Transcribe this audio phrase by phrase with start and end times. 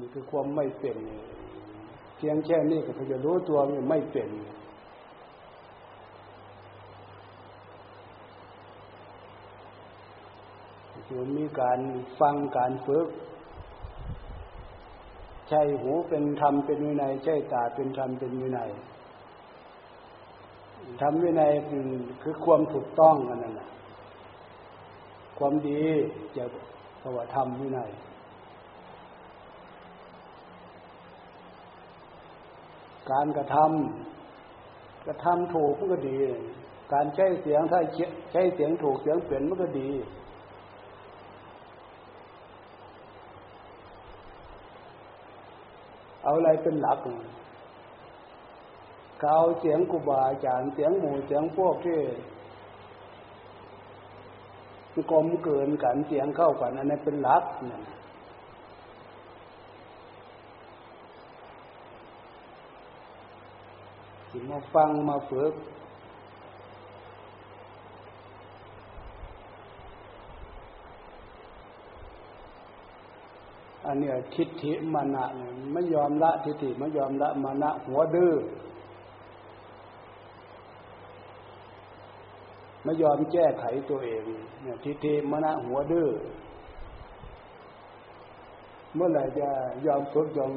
[0.00, 0.96] นี่คือความไม่เป็น
[2.16, 4.30] เพียงแค่นี้ก็จะรู้ตัวมันไม่เป็น
[11.08, 11.78] คือมีการ
[12.20, 13.08] ฟังการฝึก
[15.48, 18.70] ใช่หูเป็นธรรมเป็นวินัยใช่ตาเป็นธรรมเป็นวินัย
[21.00, 21.82] ธรรมวินัยคือ
[22.22, 23.68] คือความถูกต้องอันนั้นนะ
[25.38, 25.82] ความดี
[26.36, 26.44] จะ
[27.02, 27.90] ภาวธรรมวินัย
[33.10, 36.18] การกระทำกระทำถูกมันก็ดี
[36.92, 37.80] การใช้เสียงถ้า
[38.32, 39.90] ใช้เสียงถูกเสียงเปลี่ยนมันก็ดี
[46.22, 46.98] เอาอะไรเป็นหลัก
[49.20, 51.98] เขาเสียงกุบาอาจารย์เสียงหมู่เสียงพวกที่
[55.12, 57.82] กลมเกินกันเสียงเข้ากันอันนี้เป็นหลักเนี่ย
[64.50, 65.52] มาฟังมาฝึก
[73.86, 78.34] อันเนี้ทิฏฐิมานะเนี่ยไม่ยอมละทิฏฐิไม่ยอมละมานะหัวดื้อ
[82.84, 84.22] ไม่ยอมแก้ไขตัวเอง
[84.62, 86.08] เนี่ยทิฏฐิมานะหัวดื้อ
[88.94, 89.48] เมื่อไหร่จะ
[89.86, 90.52] ยอมฝึกยอม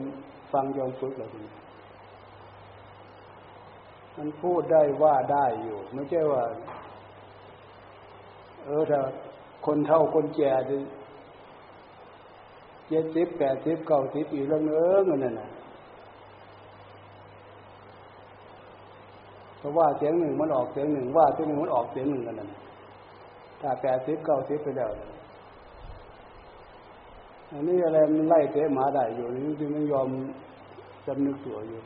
[0.52, 1.36] ฟังยอมฝึกอะไร
[4.18, 6.44] มันพูดได้ว่าได้อยู่ ไม่ใช่ว่า
[8.66, 9.00] เออถ้า
[9.66, 10.52] คนเท่าคนแก่
[12.88, 15.50] เจ็ดสิบแปดสิบเก้าสิบอีกเรื่องเออเงินนั่นนะ
[19.58, 22.50] เพราะว่าเสียงหนึ่งมันออกเสียงหนึ่งว่าเสียงหนึ่งมันออกเสียงหนึ่งกันนั่น
[23.62, 24.92] ถ้าแปดสิบเก้าสิบไปแล้ว
[27.52, 30.08] อันนี้อะไรมันไล่เตะหมาได้อยู่นี่จึงไม่ยอม
[31.06, 31.80] จำนึกตัวอยู่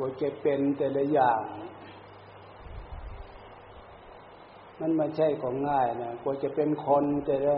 [0.00, 1.42] นี่กลัวจะเป็นแต่ละอย่าง
[4.80, 7.56] มันไม่ใช่ของง่ายนะกลัวจะเป็นคนแต่ละ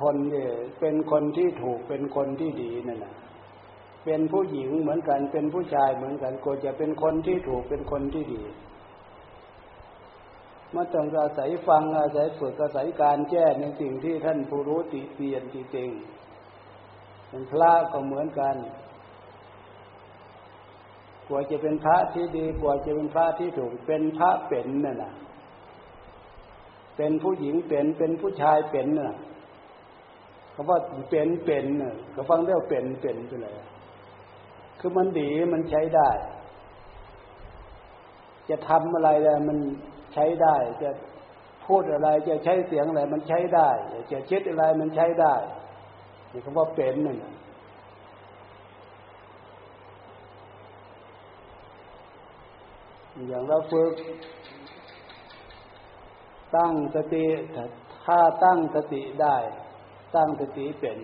[0.00, 3.14] คนเนี่ยเป็นคนที่ถูกเป็นคนที่ดีนั่นแหละ
[4.04, 8.42] เป็นผู้หญิงเหมือนกัน เป็นผู้ชายเหมือนกันกลัวจะเป็นคนที่ถูกเป็นคนที่ดี
[10.74, 15.90] มาต้องอาศัยฟังอาศัยฝึกอาศัยการแก้ในสิ่งที่ท่านผู้รู้ติเตียนจริง
[17.28, 18.56] เป็นพระก็เหมือนกัน
[21.28, 25.12] กว่าจะเป็นพระที่ดี กว่าจะเป็นพระที่ถูก เป็นพระเป็นนั่นน่ะ
[26.96, 29.16] เป็นผู้หญิงเป็น เป็นผู้ชายเป็นน่ะ
[30.52, 30.78] เขาว่า
[31.10, 33.54] เป็นเป็นน่ะเขาฟังเรียกเป็นเป็นไปเลย
[34.80, 36.10] คือมันดีมันใช้ได้
[38.48, 39.58] จะทำอะไรแล้วมัน
[40.14, 40.90] ใช้ได้ จะ
[41.66, 43.68] พูดอะไร จะใช้เสียงอะไรมันใช้ได้
[44.12, 45.34] จะเช็ดอะไรมันใช้ได้
[46.32, 47.16] นี่เขาว่าเป็นนั่น
[53.26, 53.92] อย่างเราฝึก
[56.56, 57.24] ตั้งสติ
[58.06, 59.36] ถ้าตั้งสติได้
[60.16, 60.98] ตั้งสติเป็น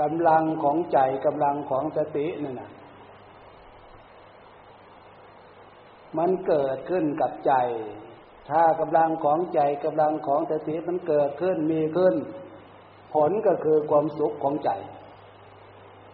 [0.00, 2.70] กำลังของใจกำลังของสตินั่นนะ
[6.18, 7.54] มันเกิดขึ้นกับใจ
[8.50, 12.14] ถ้ากำลังของใจกำลังของสติมันเกิดขึ้นมีขึ้น
[13.14, 14.70] ผลก็คือความสุขของใจ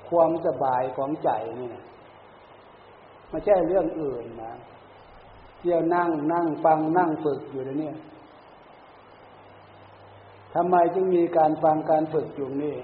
[0.08, 1.84] ความสบายของใจนี่นะ
[3.32, 4.54] ไม่ใช่เรื่องอื่นนะ
[5.58, 7.92] เที่ยวนั่งนั่งฟังนั่งฝึกอยู่ในนี้
[10.54, 12.76] ทำไมจึงมีการฟังการฝึกอยู่นี่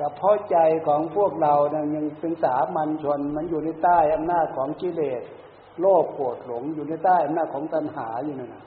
[0.00, 0.56] กับเพราะใจ
[0.86, 5.22] ของพวกเราเนี่ยยังเป็นสามัญชนมันอยู่ในใต้อำนาจของกิเลส
[5.80, 8.64] โลภโกรธหลงอยู่ในใต้อำนาจของตัณหาอยู่นั่นนะ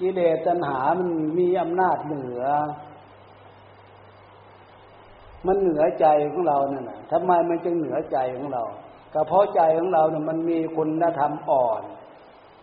[0.00, 2.44] กิเลสตัณหามันมีอำนาจเหนือ
[5.46, 8.64] มันเหนือใจของเราเนี่ยนะทำไมมันจึงเหนือใจของเรา
[9.14, 11.82] ก็เพราะใจของเราเนี่ยมันมีคุณธรรมอ่อน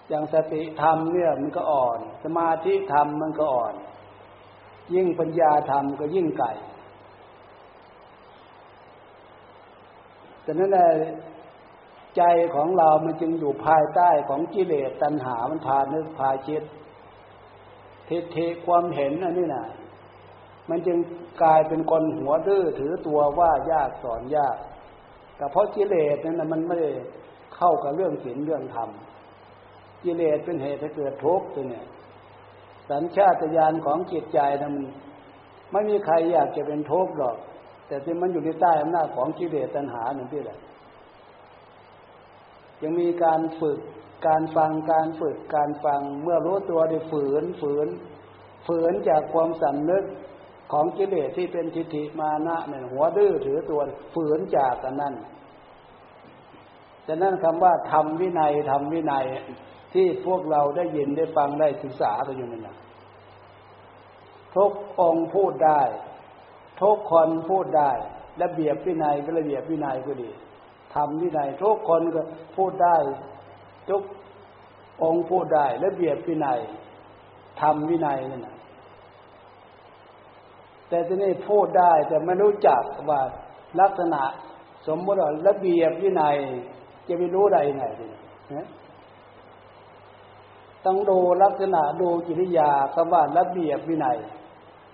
[0.09, 3.73] อย่างสติธรรมเนี่ยมันก็อ่อน สมาธิธรรมมันก็อ่อน
[4.93, 6.51] ยิ่งปัญญาธรรมก็ยิ่งไก่
[10.43, 10.87] แต่นั้นแหละ
[12.17, 12.23] ใจ
[12.55, 16.63] ของเรามันจึงอยู่ภายใต้ของกิเลสตัณหามันพานึกพาคิด
[18.09, 19.65] ทิฏฐิความเห็นอันนี้นะ
[20.69, 20.97] มันจึง
[21.43, 24.57] กลายเป็นคนหัวดื้อถือตัวว่ายากสอนยาก
[25.35, 26.91] แต่เพราะกิเลสนั้นมันไม่ได้
[27.55, 28.89] เข้ากับเรื่องศีลเรื่องธรรม
[30.03, 31.85] กิเลสเป็นเหตุให้เกิดทุกข์ตัวเนี่ย
[32.89, 34.85] สัญชาตญาณของจิตใจนั้นมัน
[35.71, 37.35] ไม่มีใครอยากจะเป็นทุกข์หรอก
[37.87, 40.59] แต่ที่มันอยู่ในใต้อำนาจของกิเลสตัณหาหนึ่งที่แหละ
[42.81, 43.79] ยังมีการฝึก
[44.27, 47.87] การฟังการฝึกการฟังเมื่อรู้ตัวได้ฝืนฝืน
[48.67, 50.03] ฝืนจากความสำนึก
[50.71, 53.81] ของกิเลสที่เป็นทิฏฐิมานะเนี่ยหัวดื้อถือตัว
[54.13, 55.15] ฝืนจากกันนั่น
[57.07, 59.25] ฉะนั้นคำว่าทำวินัยทำวินัย
[59.93, 62.77] ที่พวกเราได้ยินได้ฟังได้ศึกษากันอยู่นั่นนะ
[64.55, 64.71] ทุก
[65.01, 65.81] องพูดได้
[66.81, 67.91] ทุกคนพูดได้
[68.41, 70.29] ระเบียบวินัยก็ระเบียบวินัยก็ดี
[70.95, 72.21] ทำวินัยทุกคนก็
[72.55, 72.95] พูดได้
[73.89, 74.01] ทุก
[75.03, 76.59] องพูดได้ระเบียบวินัย
[77.61, 78.54] ทำวินัยนั่นนะ
[80.89, 83.21] แต่ที่นี่พูดได้แต่ไม่รู้จักว่า
[83.81, 84.21] ลักษณะ
[84.87, 86.37] สมมติว่าระเบียบวินัย
[87.07, 87.85] จะไปรู้ได้ยังไง
[90.85, 94.17] ต้องดูลักษณะดูกิริยาคำว่าระเบียบวินัย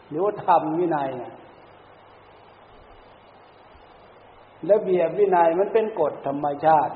[0.10, 1.10] หรือว่าทำวินัย
[4.72, 6.94] ระเบียบวินัยมันเป็นกฎธรรมชาติ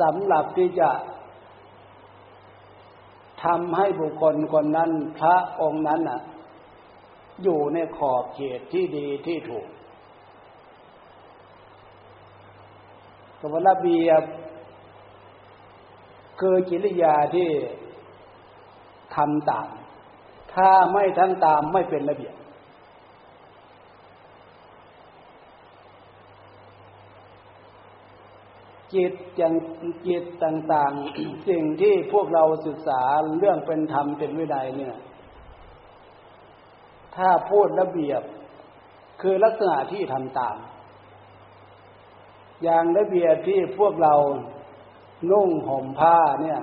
[0.00, 0.90] สำหรับที่จะ
[3.44, 6.20] ทำให้บุคคลคนนั้น พระองค์นั้นน่ะ
[7.42, 9.66] อยู่ในขอบเขตที่ดีที่ถูก
[13.38, 14.22] คำว่าระเบียบ
[16.40, 17.48] คือกิริยาที่
[19.16, 19.68] ทำตาม
[20.54, 22.34] ถ้าไม่ทำตามไม่เป็นระเบียบ
[28.94, 29.54] จิตอย่าง
[30.06, 33.00] จิตต่าง ๆ สิ่งที่พวกเราศึกษา
[33.38, 34.96] เรื่องเป็นธรรมเป็นวินัยเนี่ย
[37.20, 38.22] ถ้าพูดระเบียบ
[39.20, 40.56] คือลักษณะที่ทำตาม
[42.62, 44.14] อย่างระเบียบที่พวกเรา
[45.30, 46.60] นุ่งห่มผ้าเนี่ย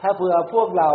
[0.00, 0.90] ถ้าเผื่อพวกเรา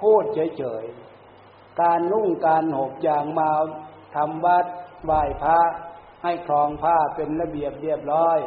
[0.00, 3.50] พูดเฉยๆ การนุ่งการหกอย่างมา
[4.16, 4.64] ทำวัด
[5.04, 5.60] ไหว้พระ
[6.22, 8.38] ให้ครองผ้าเป็นระเบียบเรียบร้อย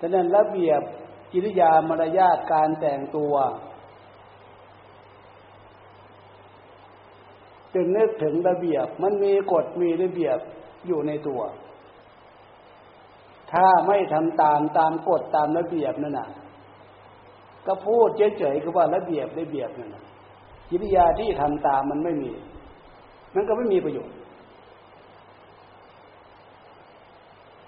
[0.00, 0.80] ฉะนั้นระเบียบ
[1.32, 3.34] กิริยามารยาทการแต่งตัว
[7.74, 10.38] จึงนึกถึงระเบียบมันมีกฎมีระเบียบ
[10.86, 11.40] อยู่ในตัว
[13.52, 16.28] ถ้าไม่ทำตามตามกฎตามระเบียบนั่นน่ะ
[17.66, 18.08] ก็พูด
[18.38, 20.04] เฉยๆก็ว่าระเบียบระเบียบนั่นน่ะ
[20.70, 22.30] กิริยาที่ทำตามมันไม่มี
[23.34, 24.14] มันก็ไม่มีประโยชน์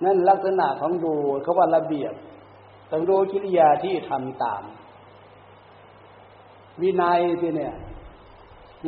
[0.04, 2.14] นั่นลักษณะของดูเขาว่าระเบียบ
[2.90, 4.62] ต้องดูกิริยาที่ทำตาม
[6.82, 7.74] วินัยที่เนี่ย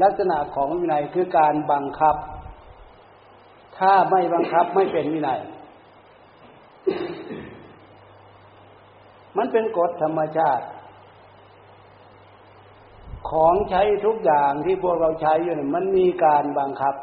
[0.03, 2.17] ลักษณะของวินัยคือการบังคับ
[3.79, 5.41] ถ้าไม่บังคับไม่เป็นวินัย
[9.37, 10.67] มันเป็นกฎธรรมชาติ
[13.31, 16.95] ของใช้ทุกอย่างที่พวกเราใช้อยู่เนี่ยมันมีการบังคับ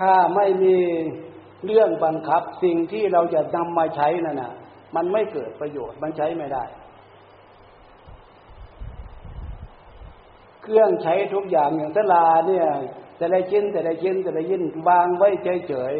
[0.00, 0.76] ถ้าไม่มี
[1.66, 4.52] เรื่องบังคับสิ่งที่เราจะนำมาใช้นั่นนะ
[4.96, 6.64] มันไม่เกิดประโยชน์มันใช้ไม่ได้
[10.62, 12.66] เครื่องใช้ทุกอย่างอย่างสลาเนี่ย
[13.18, 15.28] แต่ละชิ้นแต่ละชิ้นแต่ละยินวางไว้
[15.68, 15.94] เฉย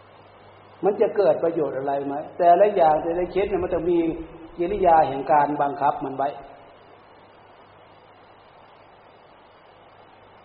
[0.00, 3.98] ๆมันจะเกิดประโยชน์อะไรไหมแต่ละอย่างแต่ละชิ้นเนี่ยมันจะมี
[4.58, 6.28] กิริยาแห่งการบังคับมันไว้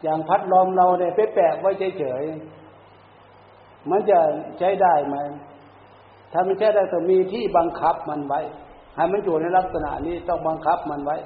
[0.03, 4.19] อย่างพัดลมเราเนี่ยไปแปะไว้เฉยๆมันจะ
[4.59, 5.17] ใช้ได้ไหม
[6.31, 8.41] ถ้าไม่ใช่ได้ต้องมีที่บังคับมันไว้
[8.95, 11.17] ให้มันอยู่ในลักษณะนี้ต้องบังคับมันไว้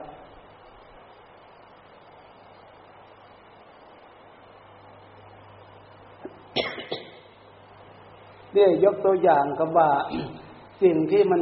[8.54, 9.90] เนี่ยยกตัวอย่างกับว่า
[10.84, 11.42] สิ่งที่มัน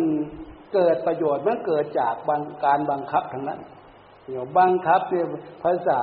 [0.73, 2.13] เกิดประโยชน์มันเกิดจาก
[2.65, 3.59] การบังคับทั้งนั้น
[4.25, 5.25] เนี่ยวบังคับเนี่ย
[5.63, 6.01] ภาษา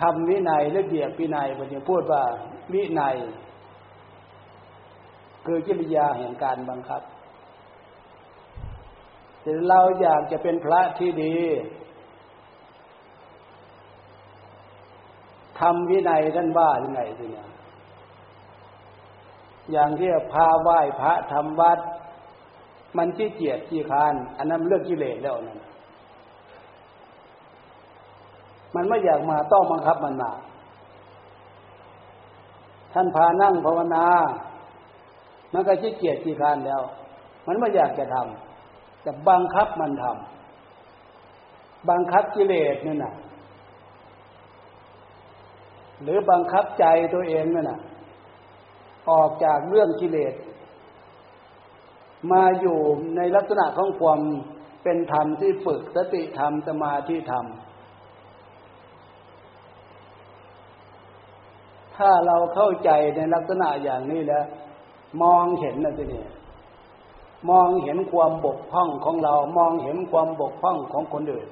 [0.00, 2.22] ทำวินัยระเบียบวินัยมันจะพูดว่า
[2.72, 3.16] วินัย
[5.46, 7.02] คือกิริยาแห่งการบังคับ
[9.42, 11.36] แต่เราอยากจะเป็นพระที่ดี
[15.60, 17.48] ทำวินัยท่านว่ายังไงทีเนี่ย
[19.72, 21.78] อย่างที่พาไหว้พระทำวัด
[22.96, 25.58] มันที่เกียดที่คาน อันนั้นเรื่องกิเลสแล้วนั่น
[28.74, 30.32] มันไม่อยากมาต้องบังคับมันมา
[32.92, 34.04] ท่านพานั่งภาวนา
[35.52, 36.80] มันก็ขี้เกียจขี้คานแล้ว
[37.46, 43.14] มันไม่อยากจะทำแต่บังคับมันทำบังคับกิเลสนั่นน่ะ
[46.02, 46.84] หรือบังคับใจ
[47.14, 47.80] ตัวเองนั่นน่ะ
[49.10, 50.34] ออกจากเรื่องกิเลส
[52.32, 52.78] มาอยู่
[53.16, 54.20] ในลักษณะของความ
[54.82, 57.44] เป็นธรรมที่ฝึกสติธรรมสมาธิธรรม
[62.00, 64.44] ถ้าเราเข้าใจในลักษณะอย่างนี้แล้ว
[65.22, 66.24] มองเห็นนะทีนี้
[67.50, 71.48] มองเห็นความบกพร่องของเรา มองเห็นความบกพร่องของคนอื่น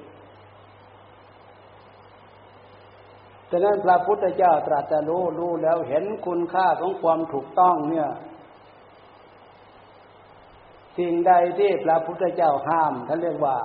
[3.49, 8.09] ดังนั้นพระพุทธเจ้าตรัสรู้รู้แล้วเห็นคุณค่าของความถูกต้องเนี่ย
[10.97, 13.57] สิ่งใดที่พระพุทธเจ้าห้ามท่านเรียกว่า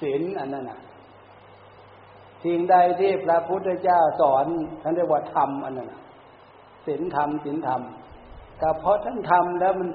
[0.00, 0.78] ศีลอันนั้นน่ะ
[2.44, 4.46] สิ่งใดที่พระพุทธเจ้าสอน
[4.82, 5.90] ท่านเรียกว่าธรรมอันนั้น
[6.86, 7.82] ศีลธรรมศีลธรรม
[8.58, 9.88] แต่เพราะท่านทำแล้วมัน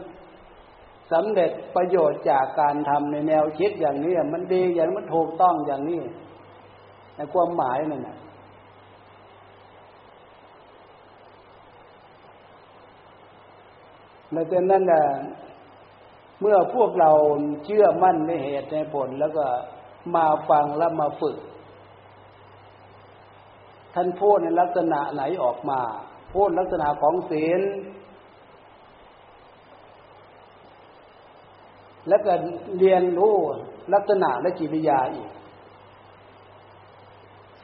[1.12, 6.02] สำเร็จประโยชน์จากการทำในแนวคิดอย่างนี้มันดีอย่างมันถูกต้องอย่างนี้
[7.16, 8.18] ในความหมายนั่นนะ
[14.34, 15.04] ในเนั้นนะ
[16.42, 17.12] เมื่อพวกเรา
[17.66, 19.46] เชื่อมั่นในเหตุในผลแล้วก็
[20.16, 21.38] มาฟังแล้วมาฝึก
[23.94, 25.82] ท่านพูดในลักษณะไหนออกมา
[26.34, 27.62] พูดลักษณะของศีล
[32.08, 32.34] แล้วก็
[32.78, 33.36] เรียนรู้
[33.94, 35.32] ลักษณะและกิริยาอีก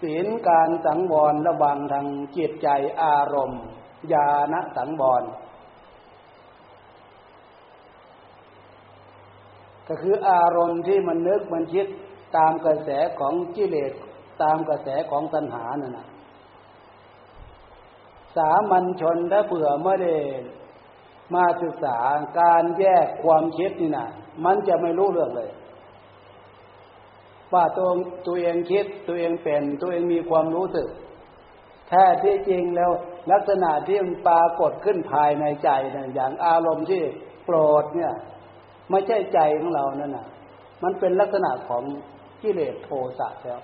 [0.01, 2.07] ศีลการสังวรระวังทาง
[2.37, 2.67] จิตใจ
[3.03, 3.63] อารมณ์
[4.13, 5.23] ญาณสังวร
[9.87, 11.87] ก็คืออารมณ์ที่มันนึกมันคิด
[12.37, 13.93] ตามกระแสของกิเลส
[14.43, 16.07] ตามกระแสของตัณหานั่นนะ
[18.35, 20.13] สามัญชนถ้าเผื่อไม่ได้
[21.35, 21.97] มาศึกษา
[22.39, 24.07] การแยกความคิดนี่นะ
[24.45, 25.51] มันจะไม่รู้เรื่องเลย
[27.53, 27.89] ว่าตัว
[28.27, 30.87] ตัวเองคิดตัวเองเป็น ตัวเองมีความรู้สึก
[31.87, 32.91] แท้ที่จริงแล้ว
[33.31, 37.01] ลักษณะที่มันปรากฏขึ้นภายในใจนะอย่างอารมณ์ที่
[37.45, 38.13] โกรธเนี่ย
[38.89, 40.27] ไม่ใช่ใจของเรานั่นนะ
[40.83, 41.83] มันเป็นลักษณะของ
[42.41, 43.61] กิเลสโทสะแล้ว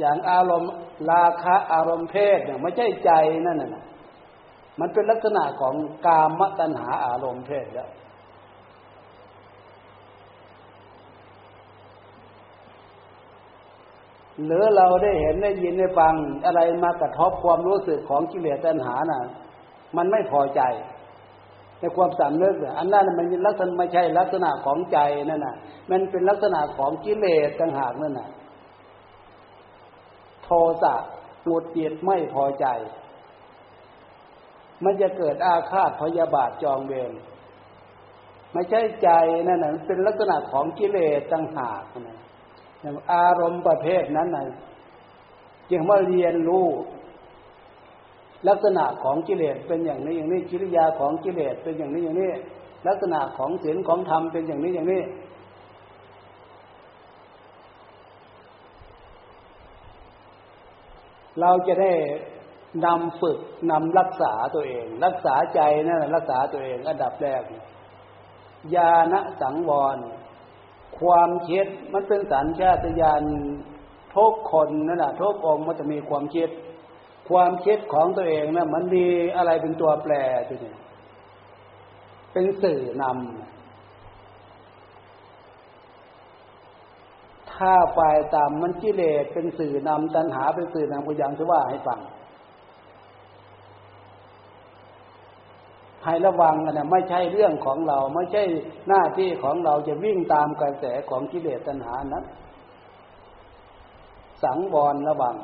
[0.00, 0.70] อย่างอารมณ์
[1.10, 3.10] ราคะอารมณ์เพศเนี่ยไม่ใช่ใจ
[3.46, 3.84] นั่นน่ะ
[4.80, 5.74] มันเป็นลักษณะของ
[6.06, 7.90] กามตัณหาอารมณ์เพศแล้ว
[14.46, 16.14] หรือเราได้เห็นได้ยินได้ฟัง
[16.46, 19.20] อะไรมากระทบความรู้สึกของกิเลสตัณหาน่ะ
[19.96, 20.62] มันไม่พอใจ
[21.78, 24.98] ในความสำนึกอันนั้นมันลักษณะไม่ใช่ลักษณะของใจ
[25.30, 25.56] นั่นน่ะ
[25.90, 28.28] มันเป็นลักษณะของกิเลสต่างหากนั่นน่ะ
[30.82, 30.94] สะ
[31.44, 32.66] หงุดหงิดไม่พอใจ
[34.84, 37.12] มันจะเกิดอาฆาตพยาบาทจองเวร
[38.52, 39.10] ไม่ใช่ใจ
[39.48, 42.18] นั่นน่ะเป็นลักษณะของกิเลสต่างหากนะ
[43.12, 44.44] อารมณ์ประเภทนั้นน่ะ
[45.70, 46.66] จึงว่าเรียนรู้
[48.48, 52.30] ลักษณะของกิเลสเป็นอย่างนี้อย่างนี้กิริยาของกิเลสเป็นอย่างนี้อย่างนี้
[52.88, 55.02] ลักษณะของศีลของธรรมเป็นอย่างนี้อย่างนี้
[61.40, 61.92] เราจะได้
[62.86, 63.38] นำฝึก
[63.70, 67.42] นำรักษาตัวเอง รักษาใจนั่นรักษาตัวเองอันดับแรก
[68.74, 69.98] ญาณสังวร
[70.98, 73.22] ความคิดมันเป็นสัญชาตญาณ
[74.16, 76.50] ทุกคนนั่นแหละทุกองมันจะมีความคิด
[77.30, 79.06] ความคิดของตัวเองนะมันมี
[79.36, 80.14] อะไรเป็นตัวแปร
[80.48, 80.74] ตัวนี้
[82.32, 83.39] เป็นสื่อนำ
[87.60, 92.00] ถ้าฝ่ายต่ำมันกิเลสเป็นสื่อนำตัณหาเป็นสื่อนำก็ยังจะว่าให้ฟัง
[96.04, 98.42] ให้ระวังนะไม่ใช่เรื่องของเรา ไม่ใช่
[98.88, 102.24] หน้าที่ของเราจะวิ่งตามกระแสของกิเลสตัณหานั้น
[104.42, 105.36] สังวรระวัง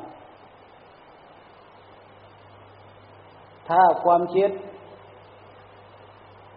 [3.69, 4.51] ถ้าความคิด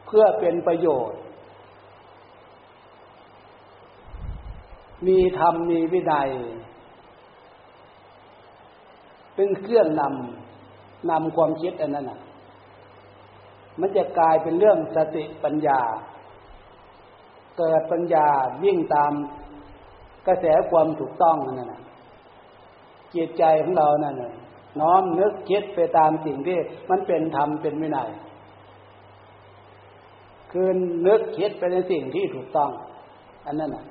[0.07, 1.21] เพื่อเป็นประโยชน์
[5.07, 6.31] มีธรรมมีวินัย
[9.35, 12.21] เป็นเครื่องนำนำความคิดอันนั้นนะ
[13.81, 15.81] มันจะกลายเป็นเรื่องสติปัญญา
[17.59, 18.27] เกิดปัญญา
[18.63, 19.13] วิ่งตาม
[20.27, 21.83] กระแสความถูกต้องนั่นนะ
[23.15, 24.33] จิตใจของเรานั่นนะ
[24.81, 26.59] น้อมนึกคิดไปตามสิ่งที่
[26.91, 28.11] มันเป็นธรรมเป็นวินัย
[30.53, 30.69] คือ
[31.07, 32.71] นึกคิดไปในสิ่งที่ถูกต้อง
[33.47, 33.85] อันนั้นน่ะ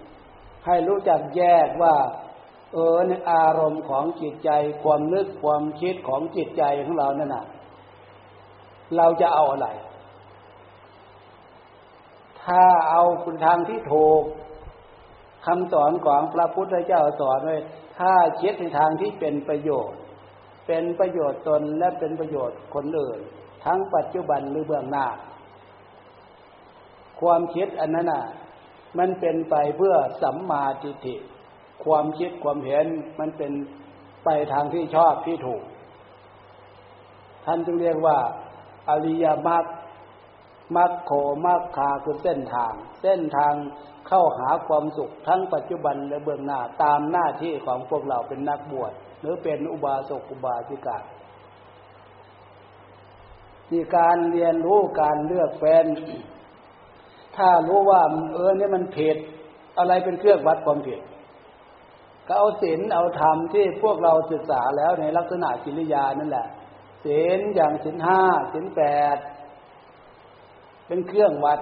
[0.66, 1.96] ให้รู้จักแยกว่า
[2.74, 4.50] เออในอารมณ์ของจิตใจ
[4.84, 7.46] ความนึกความคิดของจิตใจของเรานั่นน่ะ
[8.98, 9.68] เราจะเอาอะไร
[12.44, 14.24] ถ้าเอาคุณทางที่ถูก
[15.46, 17.58] คำสอนของพระพุทธเจ้าสอนไว้
[17.98, 20.00] ถ้าคิดในทางที่เป็นประโยชน์
[20.68, 23.20] เป็นประโยชน์ตนและเป็นประโยชน์คนอื่น
[23.66, 25.08] ทั้งปัจจุบันหรือเบื้องหน้า
[27.22, 28.24] ความคิดอันนั้นน่ะ
[28.98, 31.16] มันเป็นไปเพื่อสัมมาทิฏฐิ
[31.84, 32.86] ความคิดความเห็น
[33.20, 33.52] มันเป็น
[34.24, 35.64] ไปทางที่ชอบที่ถูก
[37.46, 38.18] ท่านจึงเรียกว่า
[38.90, 39.66] อริยมรรค
[40.78, 41.12] มรรคโค
[41.46, 43.54] มรรคคาคือเส้นทาง เส้นทาง
[44.08, 48.92] เข้าหาความสุขทั้งปัจจุบันและเบื้องหน้าตามหน้าที่ของพวกเราเป็นนักบวช
[49.22, 50.98] หรือเป็นอุบาสกอุบาสิกา
[53.70, 55.86] ที่การเรียนรู้การเลือกแฟน
[57.40, 58.02] ถ้ารู้ว่า
[58.34, 59.18] เออเนี่ยมันผิด
[59.78, 61.02] อะไรเป็นเครื่องวัดความผิด
[62.28, 66.48] ก็เอาศีลเอาธรรมที่พวกเราศึกษาแล้วในลักษณะกิริยานั่นแหละ
[67.06, 68.22] ศีลอย่างศีลห้า
[68.54, 68.82] ศีลแป
[69.16, 69.18] ด
[70.88, 71.60] เป็นเครื่องวัด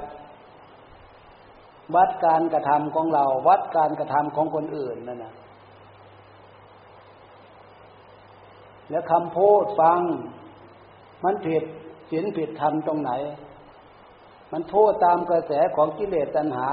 [1.96, 5.34] วัดการกระทำของเรา วัดการกระทำของคนอื่นนั่นนะ
[8.89, 10.01] แล้วคำพูดฟัง
[11.24, 11.63] มันผิด
[12.10, 13.12] ศีลผิดธรรมตรงไหน
[14.51, 16.70] มันโทษตามกระแสของกิเลสตัณหา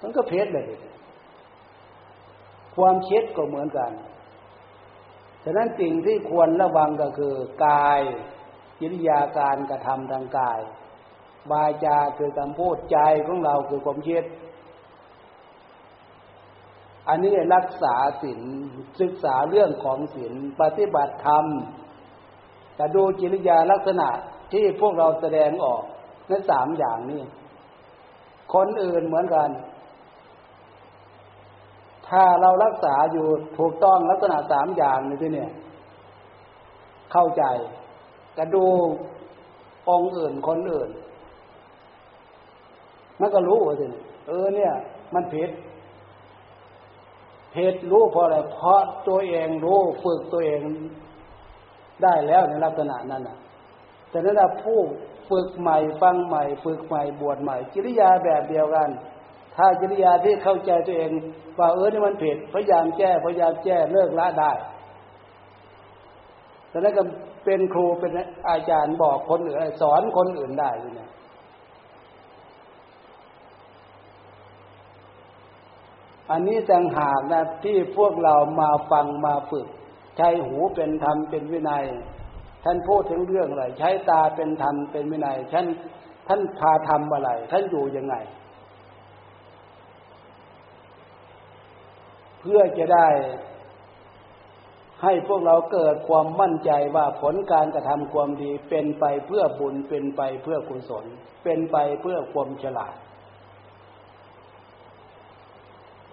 [0.00, 0.68] มันก็เพชรเลย
[2.76, 3.92] ความเคิดก็เหมือนกัน
[5.44, 7.34] ฉะนั้นสิ่งที่ควรระวังก็คือ
[7.66, 8.00] กาย
[8.80, 10.60] กิริยาการกระทำทางกาย
[11.50, 14.24] วาจาคือคำพูดใจของเราคือความเคิด
[17.08, 18.40] อันนี้รักษาศีล
[19.00, 21.44] ศึกษาเรื่องของศีลปฏิบัติธรรม
[22.76, 24.08] แต่ดูจิริยาลักษณะ
[24.52, 25.82] ที่พวกเราแสดงออก
[26.30, 27.22] นั่นสามอย่างนี้
[28.54, 29.48] คนอื่นเหมือนกัน
[32.08, 33.26] ถ้าเรารักษาอยู่
[33.58, 35.50] ถูกต้องลักษณะสามอย่างนี่ที่เนี่ย
[37.12, 37.44] เข้าใจ
[38.38, 38.66] กระดู
[39.88, 40.90] องค์อื่นคนอื่น
[43.20, 43.86] มันก็รู้สิ
[44.26, 44.72] เออเนี่ย
[45.14, 45.50] มันผิด
[47.54, 50.60] ผิดรู้เพราะอะไรเพราะตัวเองรู้ฝึกตัวเอง
[52.02, 53.36] ได้แล้วในลักษณะนั้นน่ะ
[54.10, 54.80] แต่นั้นผู้
[55.30, 58.90] ฝึกใหม่ฟังใหม่ ฝึกใหม่บวชใหม่ กิริยาแบบเดียวกัน
[59.56, 61.10] ถ้าจริยาที่เข้าใจตัวเอง
[61.58, 64.52] ว่าเออนี่มันผิดพยายามแก้พยายามแก้เลิกละได้
[66.68, 67.02] แต่นั้นก็
[67.44, 68.12] เป็นครูเป็น
[68.50, 71.10] อาจารย์บอกคนอื่นสอนคนอื่นได้เนี่ย
[76.30, 79.66] อันนี้ต่างหากนะที่พวกเรามาฟังมาฝึก
[80.16, 81.84] ใช้หูเป็นธรรมเป็นวินัย
[82.64, 85.66] ท่านพูดถึงเรื่องอะไร ใช้ตาเป็นธรรมเป็นวินัยท่าน
[86.28, 88.16] ท่านพาทำอะไร ท่านอยู่ยังไง
[92.40, 93.08] เพื่อจะได้
[95.02, 101.04] ให้พวกเราเกิดความมั่นใจว่าผลการกระทำความดีเป็นไปเพื่อบุญเป็นไปเพื่อกุศล
[101.44, 102.94] เป็นไปเพื่อความฉลาด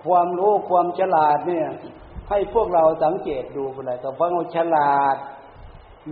[0.05, 1.67] ความรู้ความฉลาดเนี่ย
[2.29, 5.17] ให้พวกเราสังเกตดูไปเลยแต่ฟังว่าฉลาด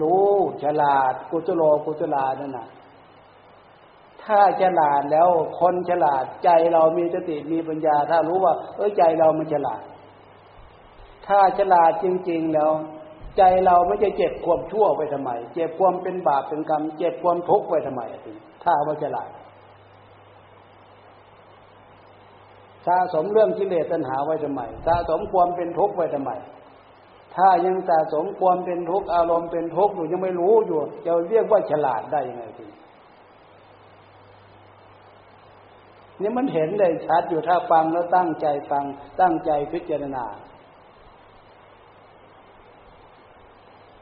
[0.02, 0.30] รู้
[0.64, 2.68] ฉลาดกุจโลกุจลานั่นน่ะ
[4.24, 5.30] ถ้าฉลาดแล้ว
[5.60, 9.82] คนฉลาดใจเรามีสติมีปัญญา ถ้ารู้ว่า เออใจเรามันฉลาด
[11.28, 12.72] ถ้าฉลาดจริง ๆแล้ว
[13.38, 18.02] ใจเราไม่จะเจ็บความชั่วไปทำไม เจ็บความเป็นบาปเป็นกรรม เจ็บความทุกข์ไปทำไม
[18.64, 19.30] ถ้าว่าฉลาด
[22.88, 26.32] สะสมเรื่องกิเลสตัณหาไว้ทำไมสะสมความเป็นทุกข์ไว้ทำไม
[27.36, 32.66] ถ้ายังสะสมความเป็นทุกข์อารมณ์เป็นทุกข์อยู่ยังไม่รู้อยู่จะเรียกว่าฉลาดได้ยังไงที
[36.22, 38.84] นี่มันเห็นเลยชัดอยู่ถ้าฟังแล้วตั้งใจฟัง
[39.22, 40.26] ตั้งใจพิจารณา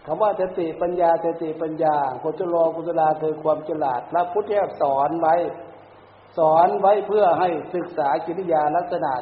[0.06, 5.36] คำว่าสติปัญญาสติปัญญากุศลกุศลาคือความฉลาดพระพุทธเจ้าสอนไว้
[6.38, 9.13] สอนไว้เพื่อให้ศึกษากิริยาลักษณะ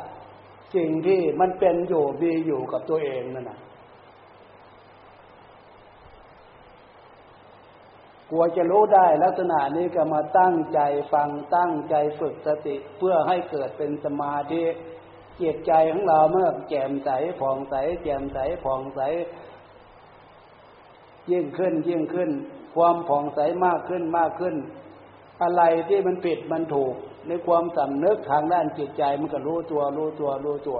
[0.75, 3.59] สิ่งที่มันเป็นอยู่มีอยู่กับตัวเองนั่นนะ
[8.29, 10.79] กลัวจะรู้ได้ลักษณะนี้ก็มาตั้งใจ
[11.13, 14.63] ฟังตั้งใจฝึกสติเพื่อให้เกิดเป็นสมาธิ
[15.35, 19.01] เกียรใจของเราเมื่อแจ่มใสผ่องใส แจ่มใสผ่องใส
[21.31, 22.29] ยิ่งขึ้นยิ่งขึ้น
[22.75, 24.55] ความผ่องใสมากขึ้นมากขึ้น
[25.41, 26.93] อะไรที่มันผิดมันถูก
[27.27, 30.79] ในความสำนึกทางด้านจิตใจมันก็รู้ตัวรู้ตัวรู้ตัว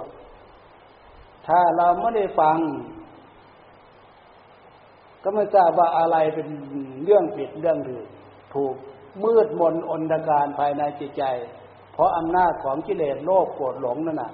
[1.47, 2.57] ถ้าเราไม่ได้ฟัง
[5.23, 6.47] ก็ไม่ทราบว่าอะไรเป็น
[7.03, 8.05] เรื่องผิดเรื่องถูก
[8.55, 8.75] ถูก
[9.23, 11.23] มืดมนอนตการภายในจิตใจ
[11.93, 14.31] เพราะอำนาจของกิเลสโลภโกรธหลงนั่นน่ะ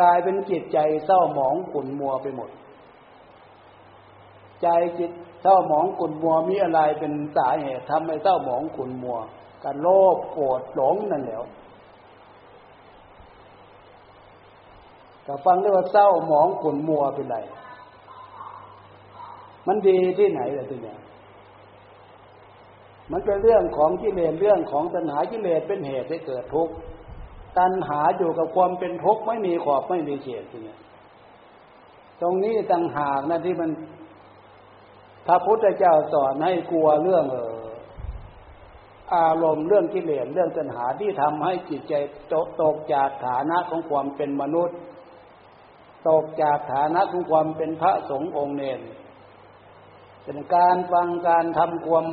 [0.00, 2.50] กลายเป็นจิตใจเศร้าหมองขุ่นมัวไปหมด
[4.62, 5.10] ใจจิต
[5.42, 9.18] เศร้าหมองขุ่นมัวมีอะไรเป็นสาเหตุทำให้เศร้าหมองขุ่นมัว
[9.64, 11.38] การโลภโกรธหลงนั่นแหละ
[15.30, 17.38] ก็ฟังเรียกว่าเศร้าหมองขุ่นมัวเป็นไร
[19.66, 20.98] มันดีที่ไหนล่ะทีเนี้ย
[23.12, 26.74] มันเป็นเรื่องของกิเลสเรื่องของตัณหากิเลสเป็นเหตุให้เกิดทุกข์
[27.58, 30.78] ตัณหาอยู่กับความเป็นทุกข์ไม่มีขอบไม่มีเขตทีเนี้ย
[32.20, 33.70] ตรงนี้ต่างหากนะที่มัน
[35.26, 37.60] พระพุทธเจ้าสอนให้กลัวเรื่องเออ
[39.14, 41.94] อารมณ์เรื่องกิเลสเรื่องตัณหาที่ทำให้จิตใจ
[42.62, 44.76] ตกจากฐานะของความเป็นมนุษย์
[46.08, 48.80] ตกจากฐานะของความเป็นพระสงฆ์องค์เนร
[50.24, 52.06] เป็นการฟังการทำความ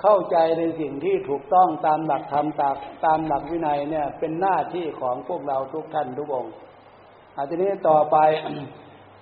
[0.00, 6.52] เข้าใจในสิ่งที่ถูกต้องตามหลักธรรมตามตามหลักวินัยเนี่ย เป็นหน้าที่ของพวกเราทุกท่านทุกองค์
[7.36, 8.16] อาทีนี้ต่อไป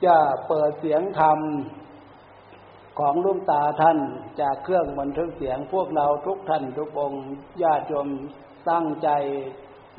[0.07, 0.17] จะ
[0.49, 1.39] เปิดเสียงธรรม
[2.99, 3.99] ของลุงตาท่าน
[4.41, 7.23] จากเครื่องบันทึกเสียงพวกเราทุกท่านทุกองค์
[7.63, 8.09] ญาติโยม
[8.71, 9.09] ตั้งใจ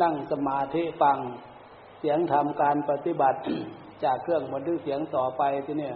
[0.02, 1.18] นั่งสมาธิฟัง
[2.00, 3.40] เสียงธรรมการปฏิบัติ
[4.04, 5.96] จากเครื่องบันทึกเสียงต่อไปที่เนี่ย